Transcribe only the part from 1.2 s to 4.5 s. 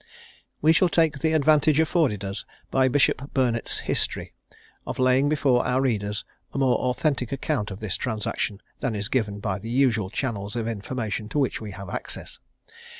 advantage afforded us by Bishop Burnet's History,